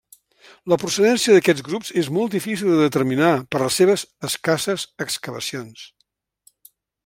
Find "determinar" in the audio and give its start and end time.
2.79-3.29